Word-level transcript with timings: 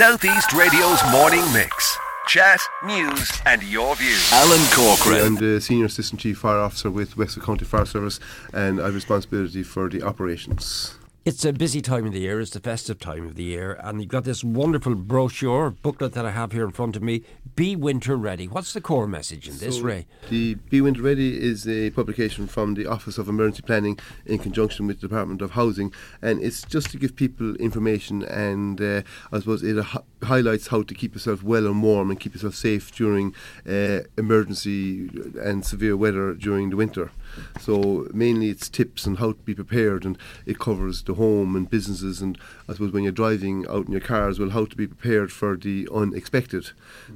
Southeast 0.00 0.54
Radio's 0.54 0.98
morning 1.12 1.42
mix. 1.52 1.98
Chat, 2.26 2.58
news, 2.86 3.30
and 3.44 3.62
your 3.62 3.94
views. 3.96 4.32
Alan 4.32 4.64
Corcoran. 4.72 5.26
I'm 5.26 5.34
the 5.34 5.56
uh, 5.56 5.60
Senior 5.60 5.84
Assistant 5.84 6.22
Chief 6.22 6.38
Fire 6.38 6.56
Officer 6.56 6.90
with 6.90 7.18
Wexford 7.18 7.42
County 7.42 7.66
Fire 7.66 7.84
Service 7.84 8.18
and 8.54 8.80
I 8.80 8.86
have 8.86 8.94
responsibility 8.94 9.62
for 9.62 9.90
the 9.90 10.02
operations. 10.02 10.94
It's 11.30 11.44
a 11.44 11.52
busy 11.52 11.80
time 11.80 12.06
of 12.06 12.12
the 12.12 12.18
year, 12.18 12.40
it's 12.40 12.50
the 12.50 12.58
festive 12.58 12.98
time 12.98 13.24
of 13.24 13.36
the 13.36 13.44
year, 13.44 13.78
and 13.84 14.00
you've 14.00 14.10
got 14.10 14.24
this 14.24 14.42
wonderful 14.42 14.96
brochure, 14.96 15.70
booklet 15.70 16.12
that 16.14 16.26
I 16.26 16.32
have 16.32 16.50
here 16.50 16.64
in 16.64 16.72
front 16.72 16.96
of 16.96 17.04
me, 17.04 17.22
Be 17.54 17.76
Winter 17.76 18.16
Ready. 18.16 18.48
What's 18.48 18.72
the 18.72 18.80
core 18.80 19.06
message 19.06 19.46
in 19.46 19.56
this, 19.58 19.76
So, 19.76 19.82
Ray? 19.82 20.06
The 20.28 20.54
Be 20.54 20.80
Winter 20.80 21.02
Ready 21.02 21.40
is 21.40 21.68
a 21.68 21.90
publication 21.90 22.48
from 22.48 22.74
the 22.74 22.86
Office 22.86 23.16
of 23.16 23.28
Emergency 23.28 23.62
Planning 23.62 24.00
in 24.26 24.40
conjunction 24.40 24.88
with 24.88 25.00
the 25.00 25.06
Department 25.06 25.40
of 25.40 25.52
Housing, 25.52 25.92
and 26.20 26.42
it's 26.42 26.62
just 26.62 26.90
to 26.90 26.96
give 26.96 27.14
people 27.14 27.54
information 27.58 28.24
and 28.24 28.80
uh, 28.80 29.02
I 29.30 29.38
suppose 29.38 29.62
it 29.62 29.80
hi- 29.80 30.02
highlights 30.24 30.66
how 30.66 30.82
to 30.82 30.94
keep 30.94 31.14
yourself 31.14 31.44
well 31.44 31.68
and 31.68 31.80
warm 31.80 32.10
and 32.10 32.18
keep 32.18 32.34
yourself 32.34 32.56
safe 32.56 32.90
during 32.90 33.36
uh, 33.68 34.00
emergency 34.18 35.08
and 35.40 35.64
severe 35.64 35.96
weather 35.96 36.34
during 36.34 36.70
the 36.70 36.76
winter. 36.76 37.12
So 37.60 38.08
mainly 38.12 38.48
it's 38.48 38.68
tips 38.68 39.06
on 39.06 39.14
how 39.14 39.30
to 39.30 39.38
be 39.44 39.54
prepared, 39.54 40.04
and 40.04 40.18
it 40.44 40.58
covers 40.58 41.04
the 41.04 41.14
home 41.20 41.54
and 41.54 41.68
businesses, 41.68 42.22
and 42.22 42.38
I 42.66 42.72
suppose 42.72 42.92
when 42.92 43.04
you're 43.04 43.12
driving 43.24 43.66
out 43.68 43.86
in 43.86 43.92
your 43.92 44.00
car 44.00 44.28
as 44.30 44.38
well, 44.38 44.50
how 44.50 44.64
to 44.64 44.76
be 44.76 44.86
prepared 44.86 45.30
for 45.30 45.54
the 45.54 45.86
unexpected. 45.92 46.70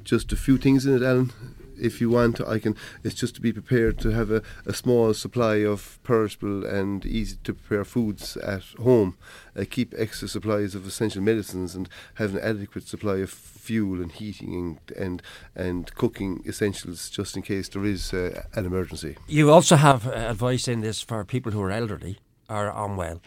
Just 0.05 0.31
a 0.31 0.37
few 0.37 0.59
things 0.59 0.85
in 0.85 0.95
it, 0.95 1.03
Alan. 1.03 1.33
If 1.81 2.01
you 2.01 2.11
want, 2.11 2.41
I 2.41 2.59
can. 2.59 2.77
It's 3.03 3.17
just 3.17 3.35
to 3.37 3.41
be 3.41 3.53
prepared 3.53 3.98
to 4.01 4.11
have 4.11 4.31
a, 4.31 4.43
a 4.67 4.73
small 4.73 5.15
supply 5.15 5.57
of 5.65 5.98
perishable 6.05 6.65
and 6.65 7.05
easy 7.05 7.39
to 7.45 7.55
prepare 7.55 7.85
foods 7.85 8.37
at 8.37 8.62
home. 8.79 9.17
Uh, 9.57 9.65
keep 9.69 9.95
extra 9.97 10.29
supplies 10.29 10.75
of 10.75 10.87
essential 10.87 11.23
medicines 11.23 11.75
and 11.75 11.89
have 12.15 12.34
an 12.34 12.41
adequate 12.43 12.87
supply 12.87 13.17
of 13.17 13.31
fuel 13.31 14.03
and 14.03 14.12
heating 14.12 14.55
and 14.55 14.79
and, 15.05 15.23
and 15.57 15.95
cooking 15.95 16.45
essentials 16.47 17.11
just 17.11 17.37
in 17.37 17.43
case 17.43 17.69
there 17.71 17.84
is 17.84 18.12
uh, 18.12 18.43
an 18.55 18.67
emergency. 18.67 19.17
You 19.27 19.50
also 19.50 19.77
have 19.77 20.06
uh, 20.06 20.12
advice 20.12 20.69
in 20.69 20.81
this 20.81 21.03
for 21.03 21.25
people 21.25 21.53
who 21.53 21.62
are 21.62 21.73
elderly 21.73 22.19
or 22.48 22.69
unwell. 22.69 23.21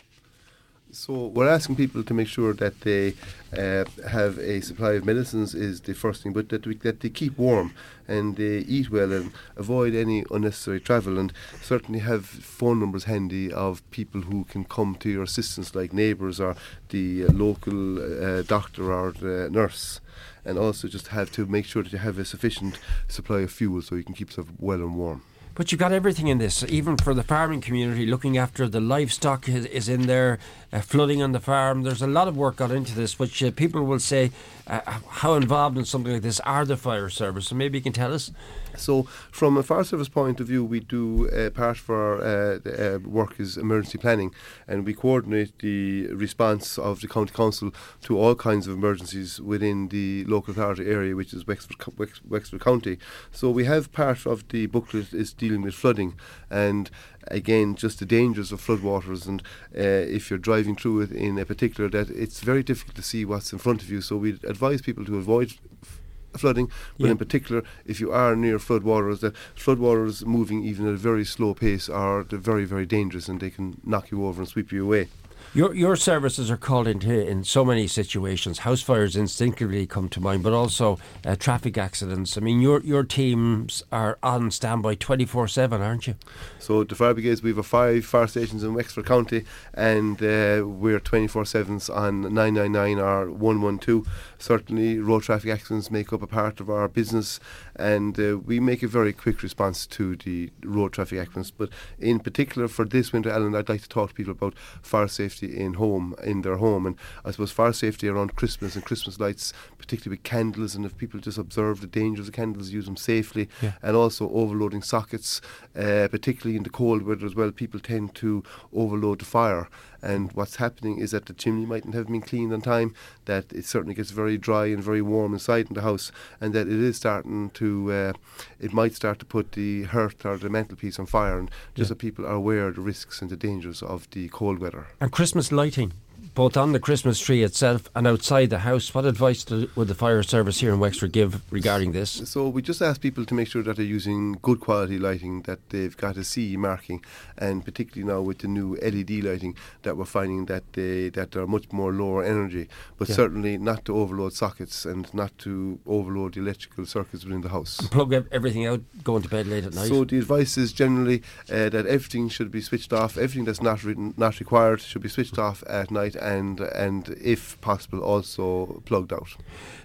So 0.91 1.27
we're 1.27 1.49
asking 1.49 1.75
people 1.75 2.01
to 2.01 2.13
make 2.13 2.29
sure 2.29 2.53
that 2.53 2.81
they 2.81 3.13
uh, 3.51 3.83
have 4.07 4.39
a 4.39 4.61
supply 4.61 4.93
of 4.93 5.05
medicines 5.05 5.53
is 5.53 5.81
the 5.81 5.93
first 5.93 6.23
thing, 6.23 6.31
but 6.31 6.47
that 6.49 6.65
we, 6.65 6.75
that 6.75 7.01
they 7.01 7.09
keep 7.09 7.37
warm 7.37 7.73
and 8.07 8.37
they 8.37 8.59
eat 8.59 8.89
well 8.89 9.11
and 9.11 9.33
avoid 9.57 9.93
any 9.93 10.23
unnecessary 10.31 10.79
travel, 10.79 11.19
and 11.19 11.33
certainly 11.61 11.99
have 11.99 12.25
phone 12.25 12.79
numbers 12.79 13.03
handy 13.03 13.51
of 13.51 13.89
people 13.91 14.21
who 14.21 14.45
can 14.45 14.63
come 14.63 14.95
to 14.95 15.09
your 15.09 15.23
assistance, 15.23 15.75
like 15.75 15.91
neighbours 15.91 16.39
or 16.39 16.55
the 16.89 17.25
local 17.25 17.99
uh, 17.99 18.41
doctor 18.43 18.93
or 18.93 19.11
the 19.11 19.49
nurse. 19.51 19.99
And 20.45 20.57
also 20.57 20.87
just 20.87 21.09
have 21.09 21.31
to 21.33 21.45
make 21.45 21.65
sure 21.65 21.83
that 21.83 21.91
you 21.91 21.99
have 21.99 22.17
a 22.17 22.23
sufficient 22.23 22.79
supply 23.09 23.41
of 23.41 23.51
fuel 23.51 23.81
so 23.81 23.95
you 23.95 24.03
can 24.05 24.15
keep 24.15 24.29
yourself 24.29 24.47
well 24.57 24.79
and 24.79 24.95
warm. 24.95 25.21
But 25.57 25.71
you've 25.71 25.79
got 25.79 25.91
everything 25.91 26.27
in 26.27 26.37
this, 26.37 26.63
even 26.69 26.97
for 26.97 27.15
the 27.15 27.23
farming 27.23 27.61
community, 27.61 28.05
looking 28.05 28.37
after 28.37 28.67
the 28.67 28.79
livestock 28.79 29.49
is, 29.49 29.65
is 29.65 29.89
in 29.89 30.05
there, 30.05 30.37
uh, 30.71 30.81
flooding 30.81 31.23
on 31.23 31.31
the 31.31 31.39
farm. 31.39 31.81
There's 31.81 32.03
a 32.03 32.05
lot 32.05 32.27
of 32.27 32.37
work 32.37 32.57
got 32.57 32.69
into 32.69 32.93
this, 32.93 33.17
which 33.17 33.43
uh, 33.43 33.49
people 33.49 33.83
will 33.83 33.97
say, 33.97 34.29
uh, 34.67 34.81
how 35.09 35.33
involved 35.33 35.75
in 35.75 35.83
something 35.83 36.13
like 36.13 36.21
this 36.21 36.39
are 36.41 36.63
the 36.63 36.77
fire 36.77 37.09
service? 37.09 37.47
So 37.47 37.55
maybe 37.55 37.79
you 37.79 37.83
can 37.83 37.91
tell 37.91 38.13
us. 38.13 38.29
So, 38.77 39.03
from 39.31 39.57
a 39.57 39.63
fire 39.63 39.83
service 39.83 40.09
point 40.09 40.39
of 40.39 40.47
view, 40.47 40.63
we 40.63 40.79
do 40.79 41.29
uh, 41.29 41.49
part 41.49 41.79
of 41.79 41.89
our 41.89 42.21
uh, 42.21 42.59
uh, 42.65 42.99
work 42.99 43.39
is 43.39 43.57
emergency 43.57 43.97
planning, 43.97 44.33
and 44.67 44.85
we 44.85 44.93
coordinate 44.93 45.57
the 45.59 46.07
response 46.07 46.77
of 46.77 47.01
the 47.01 47.07
county 47.07 47.33
council 47.33 47.73
to 48.03 48.17
all 48.17 48.35
kinds 48.35 48.67
of 48.67 48.75
emergencies 48.75 49.41
within 49.41 49.89
the 49.89 50.23
local 50.25 50.51
authority 50.51 50.89
area, 50.89 51.15
which 51.15 51.33
is 51.33 51.47
Wexford, 51.47 51.77
Wex- 51.97 52.21
Wexford 52.27 52.61
County. 52.61 52.97
So, 53.31 53.49
we 53.49 53.65
have 53.65 53.91
part 53.91 54.25
of 54.25 54.47
the 54.49 54.67
booklet 54.67 55.13
is 55.13 55.33
dealing 55.33 55.61
with 55.63 55.73
flooding, 55.73 56.13
and 56.49 56.89
again, 57.29 57.75
just 57.75 57.99
the 57.99 58.05
dangers 58.05 58.51
of 58.51 58.61
floodwaters, 58.61 59.27
and 59.27 59.41
uh, 59.75 59.81
if 59.81 60.29
you're 60.29 60.39
driving 60.39 60.75
through 60.75 61.01
it 61.01 61.11
in 61.11 61.37
a 61.37 61.45
particular, 61.45 61.89
that 61.89 62.09
it's 62.11 62.41
very 62.41 62.63
difficult 62.63 62.95
to 62.95 63.01
see 63.01 63.25
what's 63.25 63.51
in 63.51 63.59
front 63.59 63.81
of 63.81 63.89
you. 63.89 64.01
So, 64.01 64.17
we 64.17 64.31
advise 64.43 64.81
people 64.81 65.05
to 65.05 65.17
avoid 65.17 65.53
f- 65.83 66.01
flooding, 66.37 66.69
but 66.97 67.05
Yeah. 67.05 67.11
in 67.11 67.17
particular, 67.17 67.63
if 67.85 67.99
you 67.99 68.11
are 68.11 68.35
near 68.35 68.57
floodwaters, 68.59 69.19
that 69.19 69.33
floodwaters 69.55 70.25
moving 70.25 70.63
even 70.63 70.87
at 70.87 70.93
a 70.93 70.97
very 70.97 71.25
slow 71.25 71.53
pace 71.53 71.89
are 71.89 72.23
very, 72.23 72.65
very 72.65 72.85
dangerous 72.85 73.27
and 73.27 73.39
they 73.39 73.49
can 73.49 73.77
knock 73.83 74.11
you 74.11 74.25
over 74.25 74.41
and 74.41 74.47
sweep 74.49 74.71
you 74.71 74.83
away. 74.83 75.07
Your 75.53 75.73
your 75.73 75.95
services 75.95 76.51
are 76.51 76.57
called 76.57 76.87
into 76.87 77.11
in 77.11 77.43
so 77.43 77.63
many 77.63 77.87
situations. 77.87 78.59
House 78.59 78.81
fires 78.81 79.15
instinctively 79.15 79.87
come 79.87 80.09
to 80.09 80.19
mind, 80.19 80.43
but 80.43 80.53
also 80.53 80.99
uh, 81.25 81.35
traffic 81.35 81.77
accidents. 81.77 82.37
I 82.37 82.41
mean, 82.41 82.59
your 82.59 82.81
your 82.81 83.03
teams 83.03 83.81
are 83.91 84.19
on 84.21 84.51
standby 84.51 84.95
twenty 84.95 85.25
four 85.25 85.47
seven, 85.47 85.81
aren't 85.81 86.05
you? 86.05 86.15
So 86.59 86.83
the 86.83 86.95
fire 86.95 87.13
brigades, 87.13 87.41
we 87.41 87.53
have 87.53 87.65
five 87.65 88.05
fire 88.05 88.27
stations 88.27 88.63
in 88.63 88.73
Wexford 88.73 89.05
County, 89.05 89.45
and 89.73 90.17
uh, 90.21 90.67
we're 90.67 90.99
24/7s 90.99 91.89
on 91.95 92.21
999 92.33 92.99
or 92.99 93.31
112. 93.31 94.05
Certainly, 94.37 94.99
road 94.99 95.23
traffic 95.23 95.49
accidents 95.49 95.89
make 95.89 96.11
up 96.11 96.21
a 96.21 96.27
part 96.27 96.59
of 96.59 96.69
our 96.69 96.87
business, 96.89 97.39
and 97.75 98.19
uh, 98.19 98.37
we 98.37 98.59
make 98.59 98.83
a 98.83 98.87
very 98.87 99.13
quick 99.13 99.41
response 99.41 99.87
to 99.87 100.17
the 100.17 100.51
road 100.63 100.91
traffic 100.93 101.19
accidents. 101.19 101.51
But 101.51 101.69
in 101.99 102.19
particular, 102.19 102.67
for 102.67 102.83
this 102.85 103.13
winter, 103.13 103.29
Alan, 103.29 103.55
I'd 103.55 103.69
like 103.69 103.81
to 103.83 103.89
talk 103.89 104.09
to 104.09 104.15
people 104.15 104.33
about 104.33 104.57
fire 104.81 105.07
safety 105.07 105.26
in 105.43 105.73
home, 105.75 106.15
in 106.23 106.41
their 106.41 106.57
home, 106.57 106.85
and 106.85 106.95
I 107.25 107.31
suppose 107.31 107.51
fire 107.51 107.73
safety 107.73 108.07
around 108.07 108.35
Christmas 108.35 108.75
and 108.75 108.83
Christmas 108.85 109.19
lights, 109.19 109.53
particularly 109.77 110.17
with 110.17 110.23
candles, 110.23 110.75
and 110.75 110.85
if 110.85 110.97
people 110.97 111.19
just 111.19 111.37
observe 111.37 111.81
the 111.81 111.87
dangers 111.87 112.27
of 112.27 112.33
candles, 112.33 112.69
use 112.69 112.85
them 112.85 112.97
safely, 112.97 113.47
Yeah. 113.61 113.73
and 113.81 113.95
also 113.95 114.29
overloading 114.31 114.81
sockets, 114.81 115.41
uh, 115.75 116.07
particularly 116.09 116.57
in 116.57 116.63
the 116.63 116.69
cold 116.69 117.03
weather 117.03 117.25
as 117.25 117.35
well. 117.35 117.51
People 117.51 117.79
tend 117.79 118.15
to 118.15 118.43
overload 118.73 119.19
the 119.19 119.25
fire, 119.25 119.67
and 120.01 120.31
what's 120.33 120.57
happening 120.57 120.99
is 120.99 121.11
that 121.11 121.25
the 121.25 121.33
chimney 121.33 121.65
mightn't 121.65 121.95
have 121.95 122.07
been 122.07 122.21
cleaned 122.21 122.53
on 122.53 122.61
time. 122.61 122.93
That 123.25 123.51
it 123.53 123.65
certainly 123.65 123.95
gets 123.95 124.11
very 124.11 124.37
dry 124.37 124.67
and 124.67 124.83
very 124.83 125.01
warm 125.01 125.33
inside 125.33 125.67
in 125.67 125.73
the 125.73 125.81
house, 125.81 126.11
and 126.41 126.53
that 126.53 126.67
it 126.67 126.73
is 126.79 126.97
starting 126.97 127.49
to, 127.51 127.91
uh, 127.91 128.13
it 128.59 128.73
might 128.73 128.93
start 128.95 129.19
to 129.19 129.25
put 129.25 129.53
the 129.53 129.83
hearth 129.83 130.25
or 130.25 130.37
the 130.37 130.49
mantelpiece 130.49 130.99
on 130.99 131.05
fire, 131.05 131.37
and 131.39 131.49
just 131.75 131.89
Yeah. 131.89 131.95
so 131.95 131.95
people 131.95 132.25
are 132.25 132.33
aware 132.35 132.67
of 132.67 132.75
the 132.75 132.81
risks 132.81 133.21
and 133.21 133.29
the 133.29 133.37
dangers 133.37 133.81
of 133.83 134.09
the 134.11 134.29
cold 134.29 134.59
weather. 134.59 134.87
And 135.01 135.11
Christmas 135.11 135.51
lighting, 135.51 135.93
both 136.33 136.55
on 136.55 136.71
the 136.71 136.79
Christmas 136.79 137.19
tree 137.19 137.41
itself 137.43 137.89
and 137.95 138.05
outside 138.05 138.49
the 138.51 138.59
house. 138.59 138.93
What 138.93 139.05
advice 139.05 139.43
do, 139.43 139.69
would 139.75 139.87
the 139.87 139.95
fire 139.95 140.21
service 140.23 140.59
here 140.59 140.71
in 140.71 140.79
Wexford 140.79 141.11
give 141.11 141.41
regarding 141.51 141.93
this? 141.93 142.11
So 142.29 142.47
we 142.47 142.61
just 142.61 142.81
ask 142.81 143.01
people 143.01 143.25
to 143.25 143.33
make 143.33 143.47
sure 143.47 143.63
that 143.63 143.77
they're 143.77 143.85
using 143.85 144.37
good 144.41 144.59
quality 144.59 144.99
lighting, 144.99 145.41
that 145.43 145.67
they've 145.69 145.97
got 145.97 146.15
a 146.15 146.23
CE 146.23 146.55
marking, 146.55 147.03
and 147.37 147.65
particularly 147.65 148.11
now 148.13 148.21
with 148.21 148.39
the 148.39 148.47
new 148.47 148.75
LED 148.81 149.23
lighting, 149.23 149.55
that 149.81 149.97
we're 149.97 150.05
finding 150.05 150.45
that 150.45 150.63
they 150.73 151.09
that 151.09 151.35
are 151.35 151.47
much 151.47 151.71
more 151.71 151.91
lower 151.91 152.23
energy, 152.23 152.69
but 152.97 153.09
Yeah. 153.09 153.15
certainly 153.15 153.57
not 153.57 153.83
to 153.85 153.95
overload 153.97 154.33
sockets 154.33 154.85
and 154.85 155.11
not 155.13 155.35
to 155.39 155.79
overload 155.87 156.35
the 156.35 156.41
electrical 156.41 156.85
circuits 156.85 157.23
within 157.25 157.41
the 157.41 157.49
house. 157.49 157.77
Plug 157.89 158.13
everything 158.31 158.65
out, 158.67 158.81
going 159.03 159.23
to 159.23 159.29
bed 159.29 159.47
late 159.47 159.63
at 159.65 159.73
night. 159.73 159.87
So 159.87 160.03
the 160.03 160.19
advice 160.19 160.55
is 160.57 160.71
generally 160.71 161.23
uh, 161.51 161.69
that 161.69 161.85
everything 161.87 162.29
should 162.29 162.51
be 162.51 162.61
switched 162.61 162.93
off. 162.93 163.17
Everything 163.17 163.45
that's 163.45 163.61
not 163.61 163.83
written, 163.83 164.13
not 164.17 164.39
required 164.39 164.81
should 164.81 165.01
be 165.01 165.09
switched 165.09 165.39
off 165.39 165.63
at 165.67 165.89
night, 165.89 166.06
and 166.15 166.59
and 166.59 167.09
if 167.21 167.59
possible 167.61 167.99
also 168.01 168.81
plugged 168.85 169.11
out. 169.13 169.35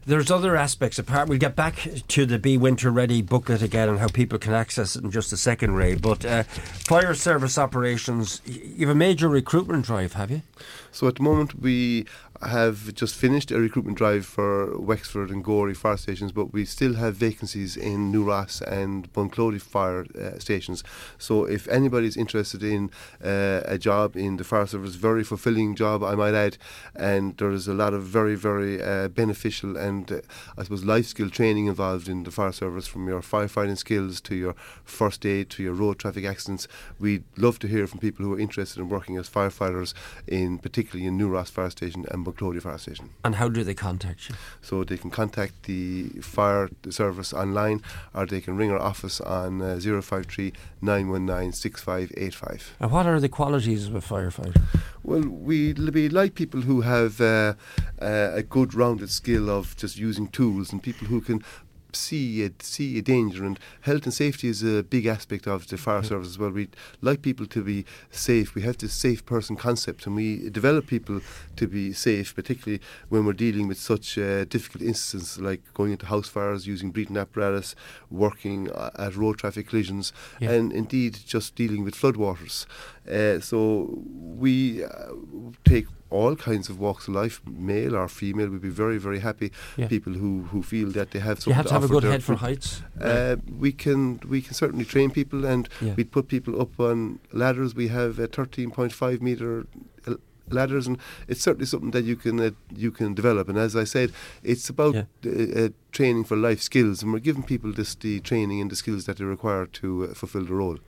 There's 0.05 0.31
other 0.31 0.57
aspects 0.57 0.99
apart. 0.99 1.29
We'll 1.29 1.39
get 1.39 1.55
back 1.55 1.89
to 2.09 2.27
the 2.27 2.39
Be 2.39 2.57
Winter 2.57 2.91
Ready 2.91 3.23
booklet 3.23 3.63
again 3.63 3.89
and 3.89 3.99
how 3.99 4.09
people 4.09 4.39
can 4.39 4.53
access 4.53 4.97
it 4.97 5.05
in 5.05 5.11
just 5.11 5.33
a 5.33 5.37
second, 5.37 5.75
Ray. 5.75 5.95
But 5.95 6.25
uh, 6.25 6.43
fire 6.43 7.15
service 7.15 7.57
operations, 7.57 8.41
you 8.45 8.87
have 8.87 8.97
a 8.97 8.99
major 8.99 9.29
recruitment 9.29 9.85
drive, 9.85 10.15
have 10.15 10.31
you? 10.31 10.43
So 10.91 11.07
at 11.07 11.17
the 11.17 11.23
moment 11.23 11.61
we 11.61 12.07
have 12.43 12.95
just 12.95 13.15
finished 13.15 13.51
a 13.51 13.59
recruitment 13.59 13.97
drive 13.97 14.27
for 14.27 14.79
Wexford 14.79 15.31
and 15.31 15.45
Gorey 15.45 15.75
fire 15.75 15.97
stations, 15.97 16.33
but 16.33 16.53
we 16.53 16.65
still 16.65 16.95
have 16.95 17.15
vacancies 17.15 17.77
in 17.77 18.11
New 18.11 18.25
Ross 18.25 18.61
and 18.63 19.13
Bunclody 19.13 19.61
fire 19.61 20.05
uh, 20.21 20.39
stations. 20.39 20.83
So 21.19 21.45
if 21.45 21.69
anybody's 21.69 22.17
interested 22.17 22.63
in 22.63 22.91
uh, 23.25 23.63
a 23.65 23.79
job 23.79 24.17
in 24.17 24.37
the 24.39 24.45
fire 24.45 24.67
service, 24.67 24.97
very 24.97 25.25
fulfilling 25.25 25.77
job, 25.77 26.03
I 26.03 26.15
might 26.17 26.35
add, 26.35 26.59
and 26.97 27.37
there 27.37 27.53
is 27.53 27.69
a 27.69 27.75
lot 27.75 27.95
of 27.95 28.03
very, 28.03 28.35
very 28.35 28.83
uh, 28.83 29.09
beneficial 29.09 29.77
and 29.77 30.11
uh, 30.11 30.21
I 30.59 30.65
suppose 30.65 30.85
life 30.85 31.07
skill 31.07 31.31
training 31.31 31.67
involved 31.67 32.09
in 32.09 32.25
the 32.25 32.33
fire 32.33 32.53
service, 32.53 32.89
from 32.89 33.09
your 33.09 33.21
firefighting 33.21 33.79
skills 33.79 34.21
to 34.23 34.35
your 34.35 34.55
first 34.85 35.25
aid 35.25 35.49
to 35.51 35.63
your 35.63 35.75
road 35.75 36.01
traffic 36.01 36.25
accidents. 36.25 36.67
We'd 36.99 37.25
love 37.37 37.61
to 37.61 37.69
hear 37.69 37.87
from 37.87 38.01
people 38.01 38.25
who 38.25 38.35
are 38.35 38.41
interested 38.41 38.81
in 38.81 38.89
working 38.89 39.17
as 39.17 39.31
firefighters 39.31 39.95
in 40.27 40.59
particularly 40.59 41.07
in 41.07 41.17
New 41.17 41.29
Ross 41.29 41.51
Fire 41.51 41.71
Station 41.71 42.05
and 42.11 42.27
Bunclody 42.27 42.32
Fire 42.33 42.79
Station. 42.79 43.11
And 43.25 43.37
how 43.37 43.49
do 43.49 43.65
they 43.65 43.75
contact 43.75 44.29
you? 44.29 44.35
So 44.61 44.85
they 44.85 44.97
can 44.97 45.11
contact 45.11 45.65
the 45.65 46.09
fire 46.21 46.69
service 46.91 47.33
online 47.33 47.83
or 48.15 48.27
they 48.27 48.41
can 48.41 48.57
ring 48.57 48.71
our 48.71 48.81
office 48.81 49.21
on 49.21 49.63
uh, 49.63 49.79
053 49.81 50.53
919 50.81 51.53
6585. 51.53 52.77
And 52.81 52.91
what 52.91 53.07
are 53.07 53.21
the 53.21 53.29
qualities 53.29 53.87
of 53.87 53.95
a 53.95 54.01
firefighter? 54.01 54.61
Well, 55.05 55.23
we 55.23 55.73
we 55.73 56.09
like 56.09 56.35
people 56.35 56.61
who 56.61 56.83
have 56.83 57.21
uh, 57.21 57.55
uh, 58.01 58.31
a 58.35 58.43
good 58.43 58.75
rounded 58.75 59.11
skill 59.11 59.51
of 59.51 59.77
just 59.77 59.99
using 59.99 60.29
tools 60.29 60.73
and 60.73 60.83
people 60.83 61.09
who 61.09 61.21
can 61.21 61.43
see 61.95 62.45
a, 62.45 62.51
see 62.61 62.99
a 62.99 63.03
danger 63.03 63.45
and 63.45 63.59
health 63.83 64.05
and 64.05 64.15
safety 64.15 64.49
is 64.49 64.63
a 64.63 64.83
big 64.83 65.07
aspect 65.07 65.47
of 65.47 65.67
the 65.69 65.77
fire 65.77 66.03
service 66.03 66.29
as 66.29 66.39
well. 66.39 66.51
We 66.51 66.69
like 67.01 67.23
people 67.23 67.47
to 67.47 67.63
be 67.63 67.85
safe. 68.11 68.55
We 68.55 68.63
have 68.63 68.79
this 68.79 68.93
safe 68.93 69.25
person 69.25 69.57
concept 69.57 70.07
and 70.07 70.17
we 70.17 70.51
develop 70.51 70.87
people 70.87 71.21
to 71.57 71.67
be 71.67 71.93
safe, 71.93 72.35
particularly 72.35 72.81
when 73.09 73.25
we're 73.25 73.33
dealing 73.33 73.69
with 73.69 73.79
such 73.79 74.19
uh, 74.19 74.45
difficult 74.45 74.83
instances 74.83 75.41
like 75.41 75.61
going 75.75 75.93
into 75.93 76.07
house 76.07 76.29
fires, 76.29 76.67
using 76.67 76.91
breathing 76.91 77.17
apparatus, 77.17 77.75
working 78.11 78.71
uh, 78.71 78.91
at 78.99 79.17
road 79.17 79.39
traffic 79.39 79.69
collisions, 79.69 80.13
yeah. 80.41 80.51
and 80.51 80.73
indeed 80.73 81.19
just 81.27 81.55
dealing 81.55 81.85
with 81.85 81.95
floodwaters. 81.95 82.67
Uh, 83.11 83.41
so 83.41 84.03
we 84.05 84.85
uh, 84.85 85.13
take 85.65 85.87
all 86.13 86.37
kinds 86.37 86.69
of 86.69 86.79
walks 86.79 87.09
of 87.09 87.15
life, 87.15 87.41
male 87.47 87.97
or 87.97 88.09
female. 88.09 88.49
We'd 88.49 88.63
be 88.63 88.69
very, 88.69 88.99
very 88.99 89.21
happy. 89.21 89.51
Yeah. 89.77 89.89
People 89.89 90.13
who, 90.13 90.43
who 90.51 90.63
feel 90.63 90.91
that 90.91 91.11
they 91.11 91.19
have 91.19 91.41
something. 91.41 91.51
You 91.51 91.55
have 91.55 91.67
to, 91.67 91.69
to 91.71 91.75
have 91.75 91.85
a 91.85 91.89
good 91.89 92.05
head 92.05 92.23
for 92.23 92.37
heights. 92.37 92.83
Uh, 93.01 93.37
we 93.59 93.73
can 93.73 94.21
we 94.29 94.43
can 94.43 94.55
certainly 94.55 94.85
train 94.85 95.11
people, 95.11 95.45
and 95.45 95.69
yeah. 95.81 95.95
we'd 95.95 96.13
put 96.13 96.29
people 96.29 96.61
up 96.61 96.79
on 96.79 97.19
ladders. 97.33 97.75
We 97.75 97.89
have 97.89 98.19
a 98.19 98.29
13.5 98.29 99.21
meter 99.21 99.67
uh, 100.07 100.15
ladders, 100.51 100.87
and 100.87 100.99
it's 101.29 101.41
certainly 101.41 101.67
something 101.67 101.91
that 101.93 102.05
you 102.05 102.17
can 102.17 102.41
uh, 102.41 102.51
you 102.75 102.91
can 102.91 103.15
develop. 103.15 103.49
And 103.49 103.59
as 103.59 103.75
I 103.75 103.85
said, 103.85 104.13
it's 104.43 104.69
about 104.69 104.95
yeah. 104.95 105.05
uh, 105.27 105.65
uh, 105.65 105.69
training 105.91 106.25
for 106.25 106.37
life 106.37 106.61
skills, 106.61 107.03
and 107.03 107.13
we're 107.13 107.21
giving 107.21 107.43
people 107.43 107.73
this 107.73 107.95
the 107.95 108.21
training 108.21 108.61
and 108.61 108.71
the 108.71 108.77
skills 108.77 109.07
that 109.07 109.19
they 109.19 109.25
require 109.25 109.67
to 109.67 110.05
uh, 110.05 110.15
fulfil 110.15 110.45
the 110.45 110.55
role. 110.55 110.79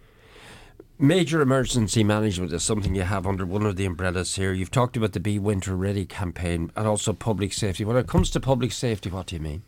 Major 0.98 1.40
emergency 1.40 2.04
management 2.04 2.52
is 2.52 2.62
something 2.62 2.94
you 2.94 3.02
have 3.02 3.26
under 3.26 3.44
one 3.44 3.66
of 3.66 3.74
the 3.74 3.84
umbrellas 3.84 4.36
here. 4.36 4.52
You've 4.52 4.70
talked 4.70 4.96
about 4.96 5.10
the 5.10 5.18
Be 5.18 5.40
Winter 5.40 5.74
Ready 5.74 6.04
campaign 6.04 6.70
and 6.76 6.86
also 6.86 7.12
public 7.12 7.52
safety. 7.52 7.84
When 7.84 7.96
it 7.96 8.06
comes 8.06 8.30
to 8.30 8.38
public 8.38 8.70
safety, 8.70 9.10
what 9.10 9.26
do 9.26 9.34
you 9.34 9.42
mean? 9.42 9.64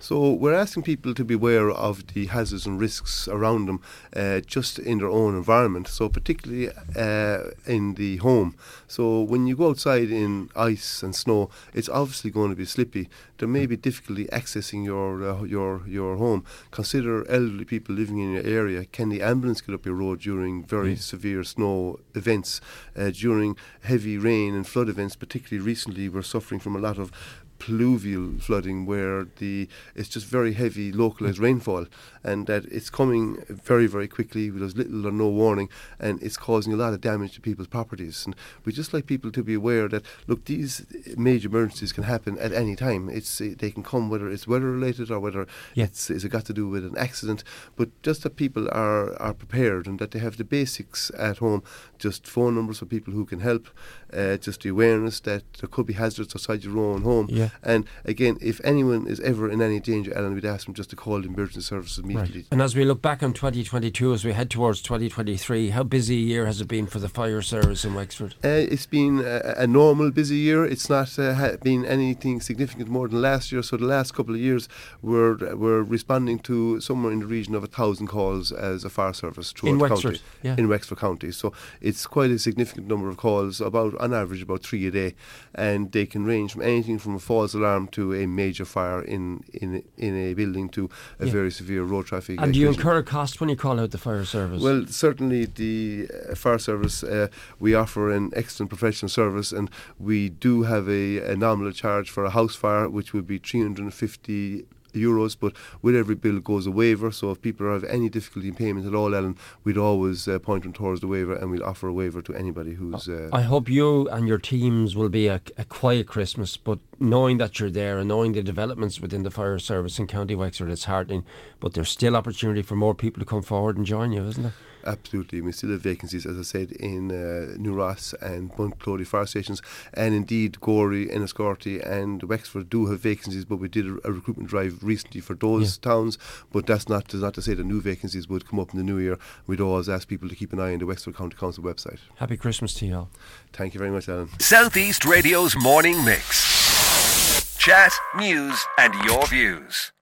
So 0.00 0.32
we're 0.32 0.54
asking 0.54 0.84
people 0.84 1.12
to 1.12 1.24
be 1.24 1.34
aware 1.34 1.70
of 1.70 2.06
the 2.14 2.26
hazards 2.26 2.66
and 2.66 2.80
risks 2.80 3.26
around 3.26 3.66
them, 3.66 3.80
uh, 4.14 4.40
just 4.40 4.78
in 4.78 4.98
their 4.98 5.08
own 5.08 5.34
environment. 5.34 5.88
So 5.88 6.08
particularly 6.08 6.70
uh, 6.96 7.50
in 7.66 7.94
the 7.94 8.18
home. 8.18 8.54
So 8.86 9.20
when 9.22 9.46
you 9.46 9.56
go 9.56 9.70
outside 9.70 10.10
in 10.10 10.50
ice 10.54 11.02
and 11.02 11.14
snow, 11.14 11.50
it's 11.74 11.88
obviously 11.88 12.30
going 12.30 12.50
to 12.50 12.56
be 12.56 12.64
slippy. 12.64 13.08
There 13.38 13.48
may 13.48 13.66
be 13.66 13.76
difficulty 13.76 14.26
accessing 14.26 14.84
your 14.84 15.22
uh, 15.22 15.42
your 15.42 15.82
your 15.86 16.16
home. 16.16 16.44
Consider 16.70 17.28
elderly 17.28 17.64
people 17.64 17.94
living 17.94 18.18
in 18.18 18.32
your 18.32 18.46
area. 18.46 18.84
Can 18.84 19.08
the 19.08 19.22
ambulance 19.22 19.60
get 19.60 19.74
up 19.74 19.84
your 19.84 19.96
road 19.96 20.20
during 20.20 20.64
very 20.64 20.94
mm. 20.94 20.98
severe 20.98 21.42
snow 21.42 21.98
events? 22.14 22.60
Uh, 22.96 23.10
during 23.10 23.56
heavy 23.82 24.16
rain 24.16 24.54
and 24.54 24.66
flood 24.66 24.88
events, 24.88 25.16
particularly 25.16 25.64
recently, 25.64 26.08
we're 26.08 26.22
suffering 26.22 26.60
from 26.60 26.76
a 26.76 26.80
lot 26.80 26.98
of 26.98 27.10
pluvial 27.58 28.38
flooding 28.38 28.86
where 28.86 29.26
the 29.38 29.68
it's 29.94 30.08
just 30.08 30.26
very 30.26 30.54
heavy 30.54 30.92
localized 30.92 31.38
rainfall 31.38 31.86
and 32.22 32.46
that 32.46 32.64
it's 32.66 32.90
coming 32.90 33.42
very 33.48 33.86
very 33.86 34.06
quickly 34.06 34.50
with 34.50 34.76
little 34.76 35.06
or 35.06 35.12
no 35.12 35.28
warning 35.28 35.68
and 35.98 36.22
it's 36.22 36.36
causing 36.36 36.72
a 36.72 36.76
lot 36.76 36.92
of 36.92 37.00
damage 37.00 37.32
to 37.32 37.40
people's 37.40 37.68
properties 37.68 38.24
and 38.26 38.36
we 38.64 38.72
just 38.72 38.94
like 38.94 39.06
people 39.06 39.30
to 39.30 39.42
be 39.42 39.54
aware 39.54 39.88
that 39.88 40.04
look 40.26 40.44
these 40.44 40.86
major 41.16 41.48
emergencies 41.48 41.92
can 41.92 42.04
happen 42.04 42.38
at 42.38 42.52
any 42.52 42.76
time 42.76 43.08
it's 43.08 43.38
they 43.38 43.70
can 43.70 43.82
come 43.82 44.08
whether 44.08 44.28
it's 44.28 44.46
weather 44.46 44.70
related 44.70 45.10
or 45.10 45.18
whether 45.20 45.46
yeah. 45.74 45.84
it's, 45.84 46.10
it's 46.10 46.24
got 46.24 46.44
to 46.44 46.52
do 46.52 46.68
with 46.68 46.84
an 46.84 46.96
accident 46.96 47.42
but 47.76 47.88
just 48.02 48.22
that 48.22 48.36
people 48.36 48.68
are 48.70 49.20
are 49.20 49.34
prepared 49.34 49.86
and 49.86 49.98
that 49.98 50.10
they 50.12 50.18
have 50.18 50.36
the 50.36 50.44
basics 50.44 51.10
at 51.18 51.38
home 51.38 51.62
just 51.98 52.26
phone 52.26 52.54
numbers 52.54 52.78
for 52.78 52.86
people 52.86 53.12
who 53.12 53.24
can 53.24 53.40
help 53.40 53.68
uh, 54.12 54.36
just 54.36 54.62
the 54.62 54.68
awareness 54.68 55.20
that 55.20 55.42
there 55.54 55.68
could 55.68 55.86
be 55.86 55.94
hazards 55.94 56.34
outside 56.34 56.64
your 56.64 56.78
own 56.78 57.02
home 57.02 57.26
yeah. 57.30 57.47
And 57.62 57.86
again, 58.04 58.38
if 58.40 58.60
anyone 58.64 59.06
is 59.06 59.20
ever 59.20 59.50
in 59.50 59.60
any 59.60 59.80
danger, 59.80 60.16
Alan, 60.16 60.34
we'd 60.34 60.44
ask 60.44 60.66
them 60.66 60.74
just 60.74 60.90
to 60.90 60.96
call 60.96 61.20
the 61.20 61.28
emergency 61.28 61.60
services 61.60 61.98
immediately. 61.98 62.40
Right. 62.40 62.48
And 62.50 62.62
as 62.62 62.74
we 62.74 62.84
look 62.84 63.02
back 63.02 63.22
on 63.22 63.32
2022, 63.32 64.12
as 64.12 64.24
we 64.24 64.32
head 64.32 64.50
towards 64.50 64.82
2023, 64.82 65.70
how 65.70 65.82
busy 65.82 66.16
a 66.16 66.20
year 66.20 66.46
has 66.46 66.60
it 66.60 66.68
been 66.68 66.86
for 66.86 66.98
the 66.98 67.08
fire 67.08 67.42
service 67.42 67.84
in 67.84 67.94
Wexford? 67.94 68.34
Uh, 68.44 68.48
it's 68.48 68.86
been 68.86 69.20
a, 69.20 69.54
a, 69.56 69.66
normal 69.66 70.10
busy 70.10 70.36
year. 70.36 70.64
It's 70.64 70.88
not 70.88 71.18
uh, 71.18 71.56
been 71.62 71.84
anything 71.84 72.40
significant 72.40 72.88
more 72.88 73.08
than 73.08 73.20
last 73.22 73.52
year. 73.52 73.62
So 73.62 73.76
the 73.76 73.84
last 73.84 74.14
couple 74.14 74.34
of 74.34 74.40
years, 74.40 74.68
we're 75.02 75.36
we're 75.54 75.82
responding 75.82 76.38
to 76.40 76.80
somewhere 76.80 77.12
in 77.12 77.20
the 77.20 77.26
region 77.26 77.54
of 77.54 77.64
a 77.64 77.66
thousand 77.66 78.08
calls 78.08 78.52
as 78.52 78.84
a 78.84 78.90
fire 78.90 79.12
service 79.12 79.52
throughout 79.52 79.72
in 79.72 79.78
the 79.78 79.82
Wexford, 79.82 80.14
county. 80.14 80.24
Yeah. 80.42 80.54
In 80.56 80.68
Wexford 80.68 80.98
County, 80.98 81.32
so 81.32 81.52
it's 81.80 82.06
quite 82.06 82.30
a 82.30 82.38
significant 82.38 82.86
number 82.86 83.08
of 83.08 83.16
calls. 83.16 83.60
About 83.60 83.96
on 83.98 84.14
average, 84.14 84.42
about 84.42 84.62
three 84.62 84.86
a 84.86 84.90
day, 84.90 85.14
and 85.54 85.92
they 85.92 86.06
can 86.06 86.24
range 86.24 86.52
from 86.52 86.62
anything 86.62 86.98
from 86.98 87.14
a 87.14 87.20
false 87.38 87.54
alarm 87.54 87.86
to 87.88 88.02
a 88.14 88.26
major 88.26 88.64
fire 88.64 89.02
in 89.16 89.22
in 89.62 89.68
in 89.96 90.12
a 90.28 90.34
building 90.34 90.68
to 90.76 90.82
a 91.20 91.26
yeah. 91.26 91.32
very 91.38 91.50
severe 91.50 91.84
road 91.92 92.06
traffic. 92.06 92.40
And 92.42 92.52
do 92.52 92.58
you 92.60 92.68
incur 92.68 92.96
a 92.98 93.02
cost 93.02 93.40
when 93.40 93.48
you 93.52 93.56
call 93.56 93.76
out 93.80 93.90
the 93.96 94.02
fire 94.06 94.24
service? 94.24 94.60
Well, 94.66 94.80
certainly 95.04 95.46
the 95.62 96.08
uh, 96.08 96.34
fire 96.34 96.58
service 96.58 96.96
uh, 97.04 97.28
we 97.64 97.70
offer 97.82 98.02
an 98.18 98.26
excellent 98.42 98.70
professional 98.74 99.10
service, 99.20 99.48
and 99.58 99.66
we 100.08 100.18
do 100.46 100.52
have 100.72 100.84
a, 100.88 101.04
a 101.32 101.36
nominal 101.36 101.72
charge 101.72 102.08
for 102.14 102.22
a 102.24 102.30
house 102.38 102.56
fire, 102.64 102.86
which 102.88 103.08
would 103.14 103.26
be 103.26 103.38
three 103.38 103.62
hundred 103.66 103.84
and 103.88 103.94
fifty 103.94 104.64
euros, 104.98 105.36
but 105.38 105.52
with 105.82 105.96
every 105.96 106.14
bill 106.14 106.40
goes 106.40 106.66
a 106.66 106.70
waiver. 106.70 107.10
So 107.10 107.30
if 107.30 107.40
people 107.40 107.72
have 107.72 107.84
any 107.84 108.08
difficulty 108.08 108.48
in 108.48 108.54
payment 108.54 108.86
at 108.86 108.94
all, 108.94 109.14
Ellen, 109.14 109.36
we'd 109.64 109.78
always 109.78 110.28
uh, 110.28 110.38
point 110.38 110.64
them 110.64 110.72
towards 110.72 111.00
the 111.00 111.06
waiver, 111.06 111.34
and 111.34 111.50
we'll 111.50 111.64
offer 111.64 111.88
a 111.88 111.92
waiver 111.92 112.22
to 112.22 112.34
anybody 112.34 112.74
who's. 112.74 113.08
Uh, 113.08 113.30
I 113.32 113.42
hope 113.42 113.68
you 113.68 114.08
and 114.08 114.26
your 114.28 114.38
teams 114.38 114.96
will 114.96 115.08
be 115.08 115.28
a, 115.28 115.40
a, 115.56 115.64
quiet 115.64 116.06
Christmas, 116.06 116.56
but 116.56 116.78
knowing 116.98 117.38
that 117.38 117.60
you're 117.60 117.70
there 117.70 117.98
and 117.98 118.08
knowing 118.08 118.32
the 118.32 118.42
developments 118.42 119.00
within 119.00 119.22
the 119.22 119.30
fire 119.30 119.58
service 119.58 119.98
in 119.98 120.06
County 120.06 120.34
Wexford, 120.34 120.70
it's 120.70 120.84
heartening. 120.84 121.24
But 121.60 121.74
there's 121.74 121.90
still 121.90 122.16
opportunity 122.16 122.62
for 122.62 122.76
more 122.76 122.94
people 122.94 123.20
to 123.20 123.26
come 123.26 123.42
forward 123.42 123.76
and 123.76 123.86
join 123.86 124.12
you, 124.12 124.24
isn't 124.24 124.42
there? 124.42 124.54
Absolutely. 124.88 125.42
We 125.42 125.52
still 125.52 125.70
have 125.70 125.82
vacancies, 125.82 126.24
as 126.24 126.38
I 126.38 126.42
said, 126.42 126.72
in 126.72 127.12
uh, 127.12 127.56
New 127.58 127.74
Ross 127.74 128.14
and 128.22 128.50
Bunclody 128.50 129.06
fire 129.06 129.26
stations, 129.26 129.60
and 129.92 130.14
indeed 130.14 130.60
Gorey, 130.60 131.06
Enniscorthy, 131.08 131.86
and 131.86 132.22
Wexford 132.22 132.70
do 132.70 132.86
have 132.86 133.00
vacancies. 133.00 133.44
But 133.44 133.56
we 133.56 133.68
did 133.68 133.86
a, 133.86 133.98
a 134.04 134.12
recruitment 134.12 134.48
drive 134.48 134.82
recently 134.82 135.20
for 135.20 135.34
those 135.34 135.76
yeah. 135.76 135.90
towns. 135.90 136.16
But 136.50 136.66
that's 136.66 136.88
not 136.88 137.08
to, 137.08 137.18
not 137.18 137.34
to 137.34 137.42
say 137.42 137.52
that 137.52 137.64
new 137.64 137.82
vacancies 137.82 138.28
would 138.28 138.48
come 138.48 138.58
up 138.58 138.72
in 138.72 138.78
the 138.78 138.84
new 138.84 138.98
year. 138.98 139.18
We'd 139.46 139.60
always 139.60 139.90
ask 139.90 140.08
people 140.08 140.28
to 140.30 140.34
keep 140.34 140.54
an 140.54 140.60
eye 140.60 140.72
on 140.72 140.78
the 140.78 140.86
Wexford 140.86 141.16
County 141.16 141.36
Council 141.36 141.62
website. 141.62 141.98
Happy 142.16 142.38
Christmas 142.38 142.72
to 142.74 142.86
you 142.86 142.96
all. 142.96 143.10
Thank 143.52 143.74
you 143.74 143.78
very 143.78 143.90
much, 143.90 144.08
Alan. 144.08 144.30
Southeast 144.40 145.04
Radio's 145.04 145.54
morning 145.54 146.02
mix. 146.02 147.56
Chat, 147.58 147.92
news, 148.16 148.64
and 148.78 148.94
your 149.04 149.26
views. 149.26 149.92